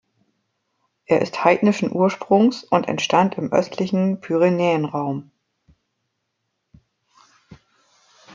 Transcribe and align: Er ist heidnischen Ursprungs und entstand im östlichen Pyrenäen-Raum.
Er 1.05 1.21
ist 1.21 1.43
heidnischen 1.45 1.91
Ursprungs 1.91 2.63
und 2.63 2.87
entstand 2.87 3.37
im 3.37 3.51
östlichen 3.53 4.19
Pyrenäen-Raum. 4.19 5.29